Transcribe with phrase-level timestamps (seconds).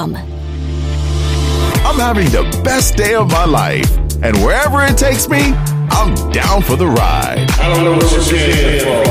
[0.00, 3.84] I'm having the best day of my life,
[4.22, 5.52] and wherever it takes me,
[5.90, 7.50] I'm down for the ride.
[7.60, 9.04] I don't know what you're here for.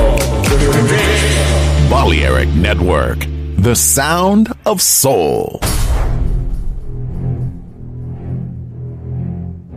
[1.91, 3.19] Balearic Network,
[3.57, 5.59] the sound of soul.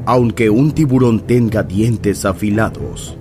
[0.06, 3.18] Aunque un tiburón tenga dientes afilados,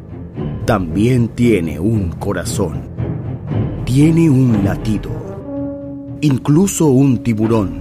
[0.66, 2.90] también tiene un corazón.
[3.84, 5.12] Tiene un latido.
[6.22, 7.81] Incluso un tiburón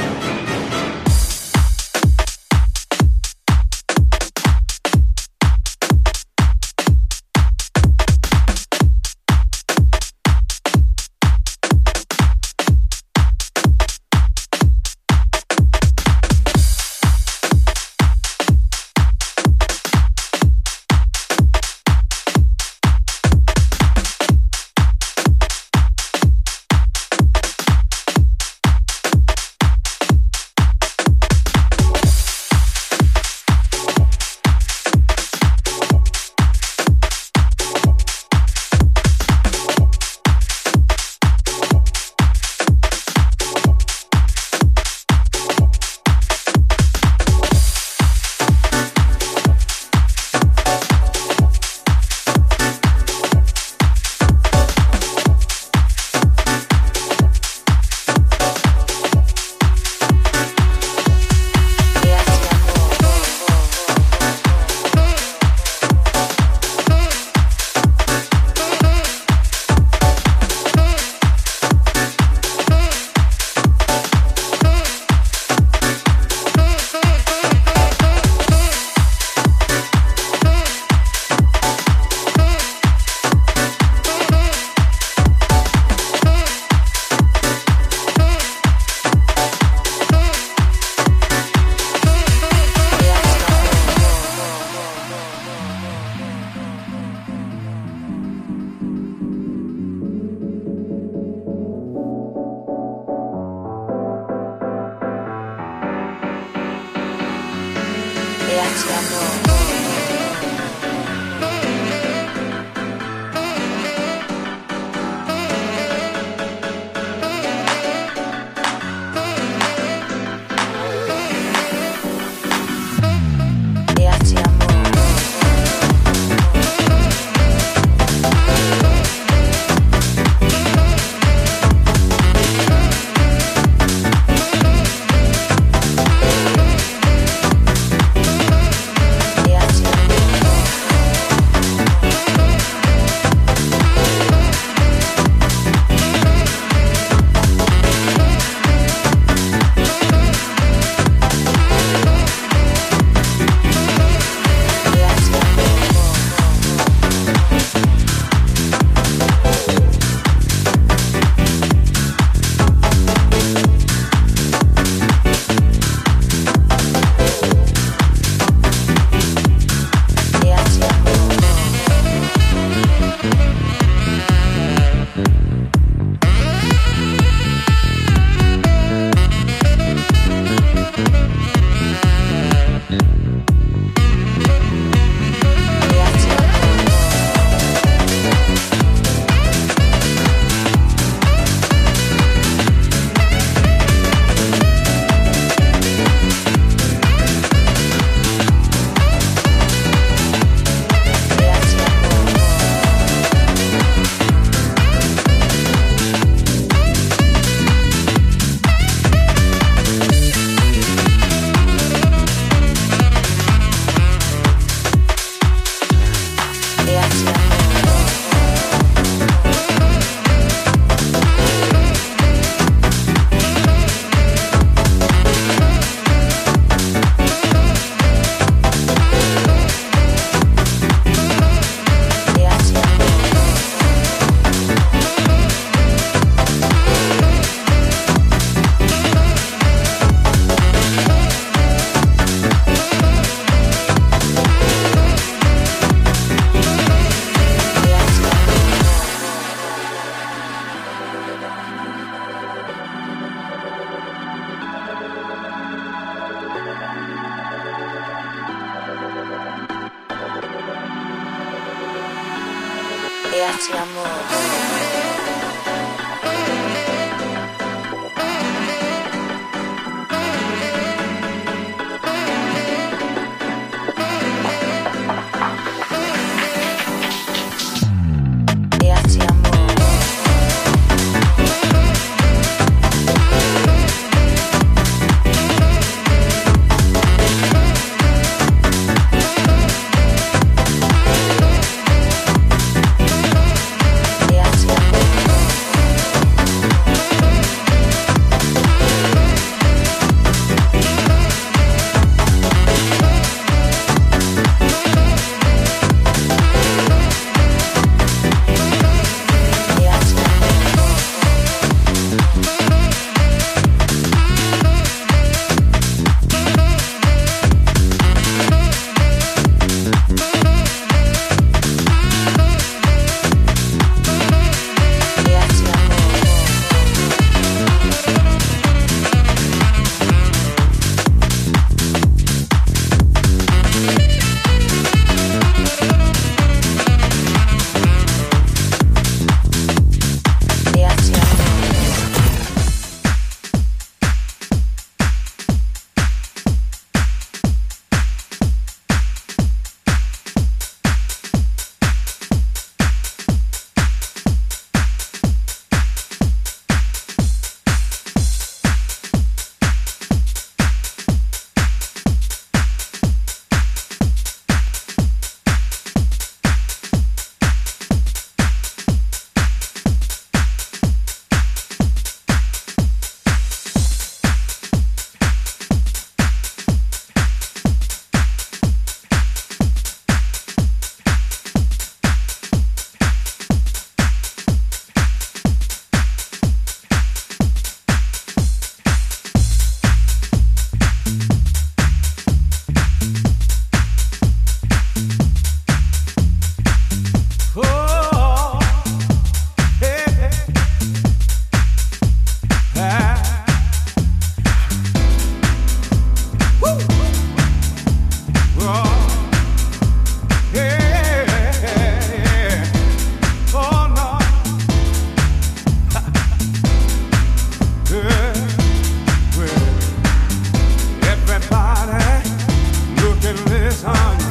[423.71, 424.30] Yes, on.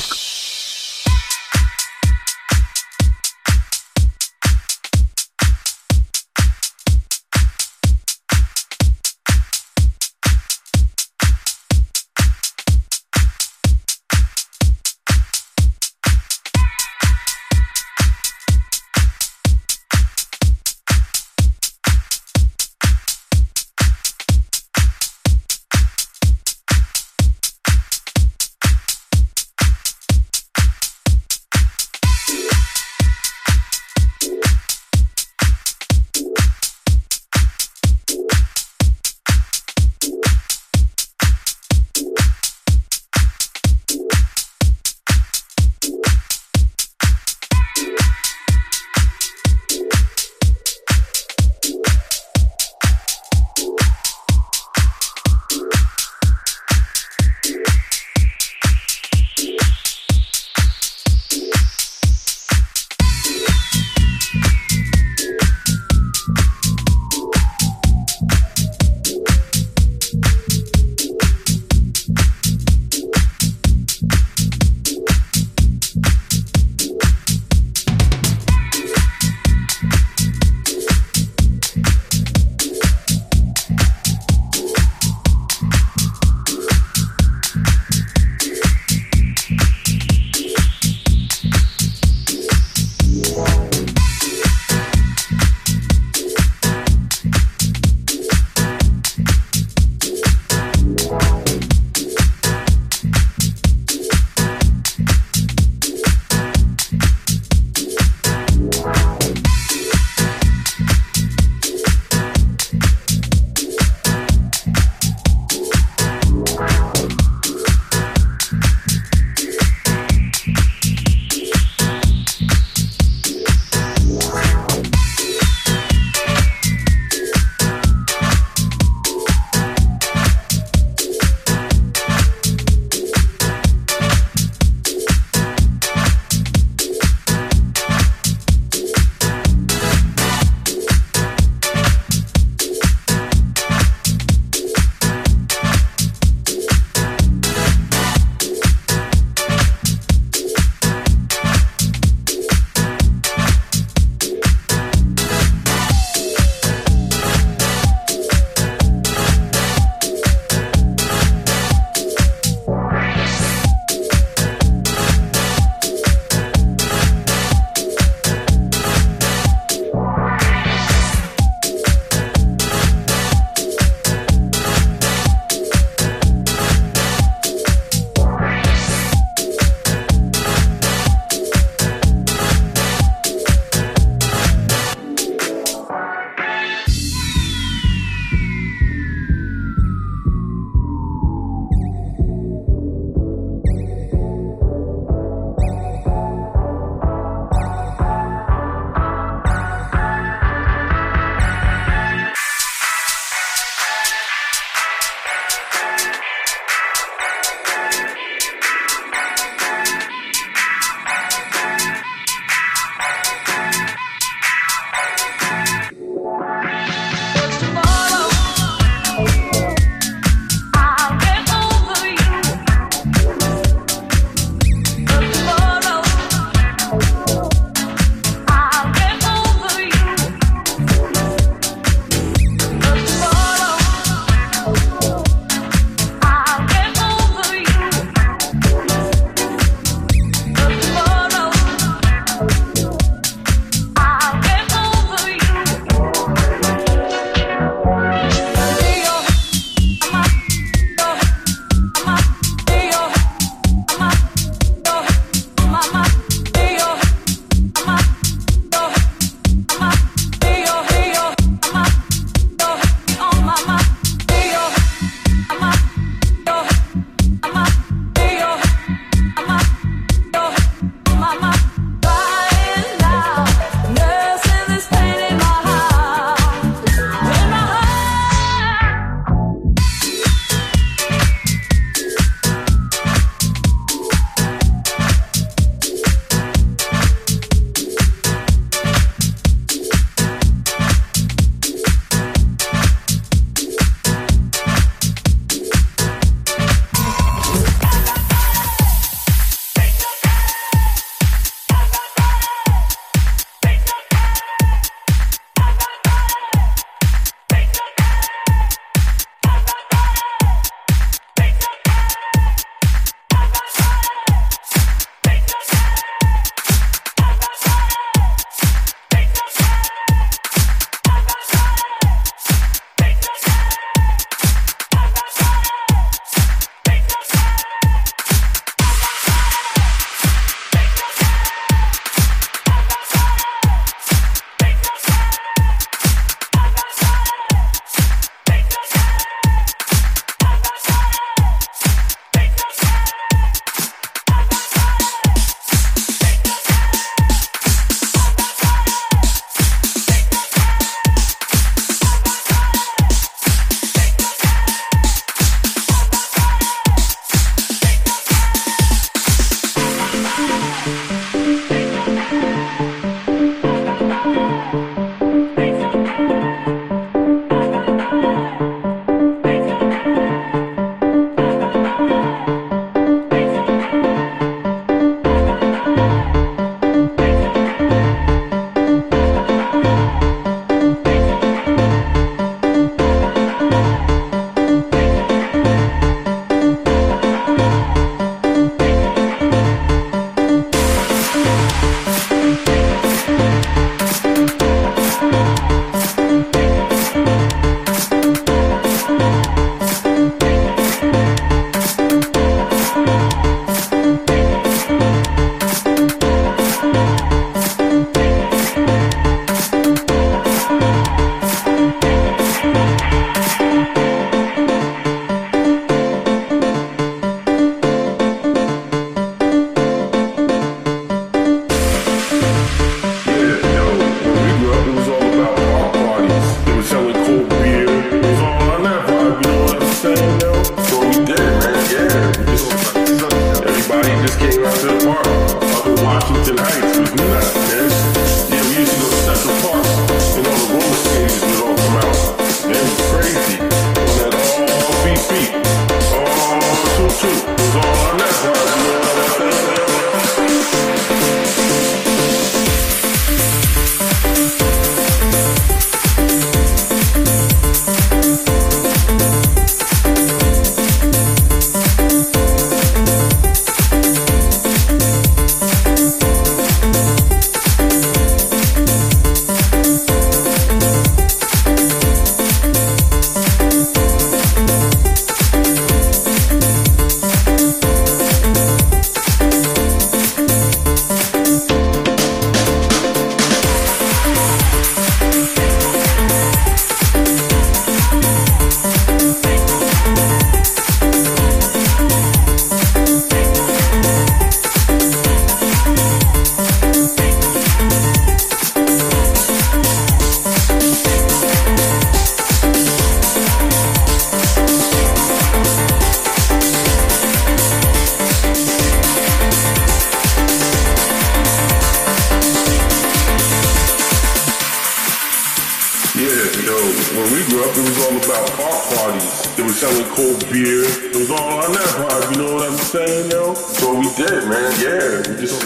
[522.31, 523.31] You know what I'm saying?
[523.55, 525.19] So we did, man, yeah.
[525.27, 525.61] We just,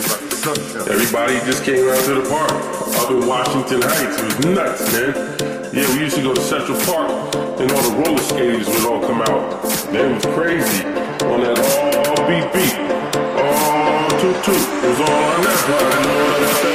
[0.87, 2.51] everybody just came out to the park
[3.01, 4.17] up in Washington Heights.
[4.17, 5.13] It was nuts, man.
[5.73, 9.01] Yeah, we used to go to Central Park and all the roller skaters would all
[9.01, 9.65] come out.
[9.93, 10.85] It was crazy.
[11.27, 12.75] On that all beat beat.
[13.39, 14.55] All toot toot.
[14.83, 16.74] It was all on that know what I'm saying?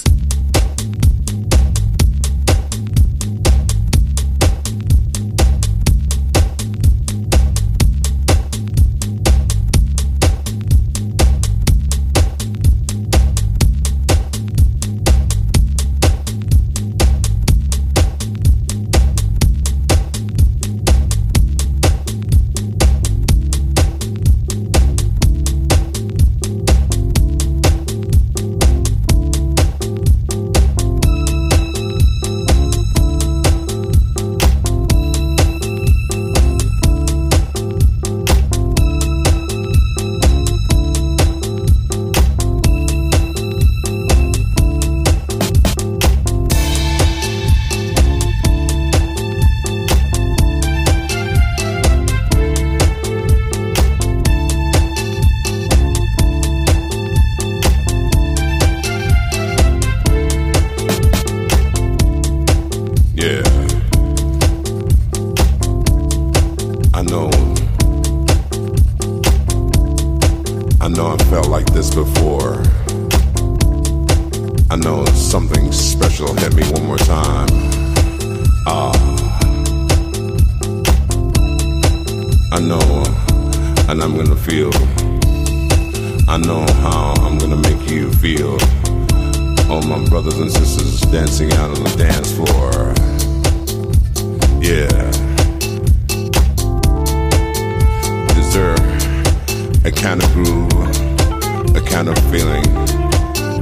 [102.03, 102.65] Kind of feeling?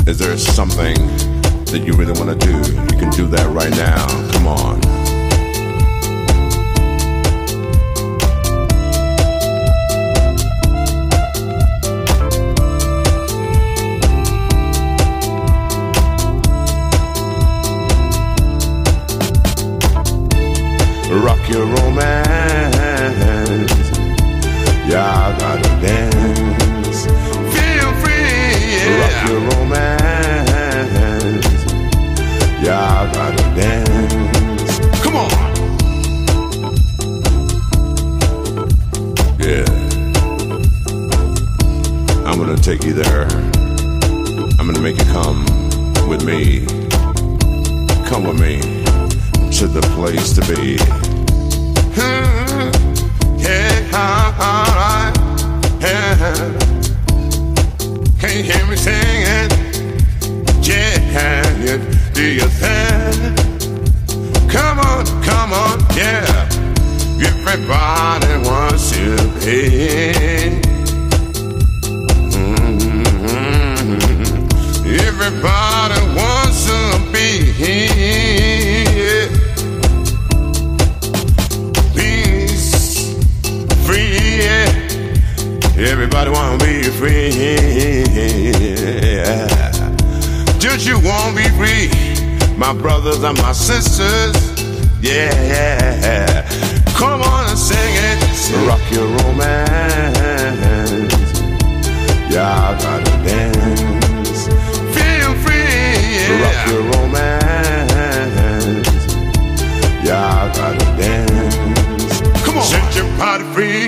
[0.08, 0.96] Is there something
[1.66, 2.54] that you really want to do?
[2.54, 4.08] You can do that right now.
[4.32, 4.80] Come on.
[21.26, 21.66] rock your
[42.80, 43.28] take you there.
[44.60, 45.46] I'm gonna make you come
[46.08, 46.66] with me.
[48.08, 48.60] Come with me
[49.52, 50.78] to the place to be.
[51.96, 52.72] Hmm,
[53.38, 55.16] yeah, alright.
[55.82, 56.36] Yeah.
[58.20, 59.50] Can you hear me singing?
[60.62, 61.78] Yeah, you
[62.14, 63.36] do your thing.
[64.50, 66.48] Come on, come on, yeah.
[67.22, 70.49] Everybody wants to be.
[75.22, 76.80] Everybody wants to
[77.12, 77.52] be.
[77.60, 79.28] Yeah.
[81.94, 82.72] Peace,
[83.86, 84.16] free.
[84.40, 85.92] Yeah.
[85.92, 87.32] Everybody wanna be free.
[88.96, 89.48] Yeah.
[90.58, 91.90] Just you wanna be free,
[92.58, 94.38] my brothers and my sisters.
[95.02, 96.48] Yeah.
[96.96, 98.20] Come on and sing it.
[98.66, 99.52] Rock your romance.
[102.34, 103.59] Yeah, I gotta dance.
[106.44, 107.90] Rock your romance.
[110.06, 112.22] Yeah, I gotta dance.
[112.46, 112.64] Come on.
[112.64, 113.86] Set your body free.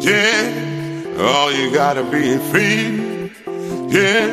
[0.00, 1.16] Yeah.
[1.18, 3.32] Oh, you gotta be free.
[3.88, 4.26] Yeah.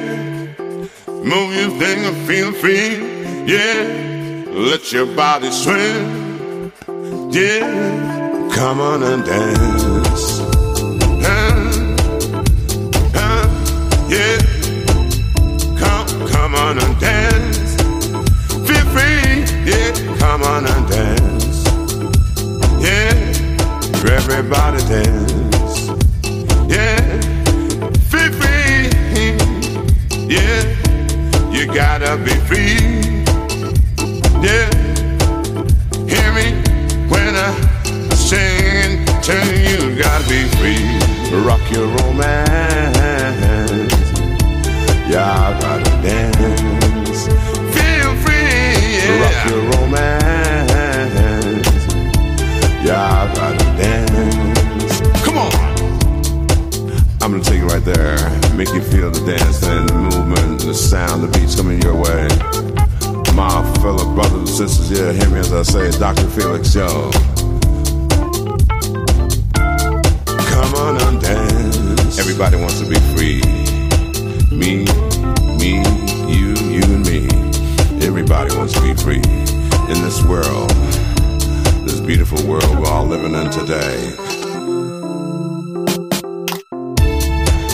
[1.07, 2.97] Move your thing and feel free.
[3.45, 4.45] Yeah.
[4.51, 6.72] Let your body swing.
[7.32, 8.49] Yeah.
[8.53, 10.55] Come on and dance.
[16.46, 17.76] Come, on and dance.
[18.68, 19.46] Feel free.
[19.66, 19.91] Yeah.
[20.20, 21.66] Come on and dance.
[22.80, 23.16] Yeah.
[24.06, 25.88] Everybody dance.
[26.70, 27.02] Yeah.
[28.12, 28.93] Feel free.
[30.30, 30.62] Yeah.
[31.50, 32.78] You gotta be free.
[34.46, 34.70] Yeah.
[36.06, 36.54] Hear me
[37.10, 37.50] when I
[38.14, 39.36] sing to
[39.66, 39.98] you.
[39.98, 40.86] Gotta be free.
[41.43, 42.86] Rock your romance.
[45.08, 46.34] Yeah, I gotta dance.
[58.66, 62.26] Make you feel the dance and the movement, the sound, the beats coming your way.
[63.36, 66.28] My fellow brothers and sisters, yeah, hear me as I say, Dr.
[66.30, 67.11] Felix, yo.
[69.53, 72.18] Come on and dance.
[72.18, 73.41] Everybody wants to be free.
[74.49, 74.89] Me,
[75.61, 75.86] me,
[76.26, 77.30] you, you and me.
[78.03, 79.22] Everybody wants to be free
[79.93, 80.72] in this world,
[81.86, 84.24] this beautiful world we're all living in today.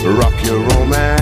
[0.04, 1.21] Rock your romance.